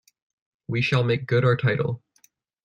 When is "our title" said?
1.45-2.01